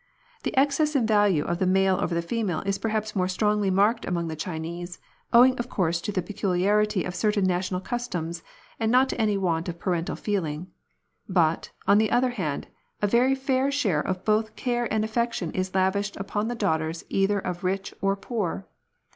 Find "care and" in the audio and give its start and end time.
14.55-15.03